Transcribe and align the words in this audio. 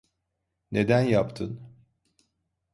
Neden 0.71 1.01
yaptın? 1.01 1.59